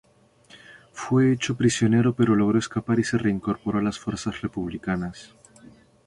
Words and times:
Fue 0.93 1.31
hecho 1.31 1.55
prisionero, 1.55 2.15
pero 2.15 2.35
logró 2.35 2.57
escapar 2.57 2.97
y 2.99 3.03
se 3.03 3.19
reincorporó 3.19 3.77
a 3.77 3.83
las 3.83 3.99
fuerzas 3.99 4.41
republicanas. 4.41 5.35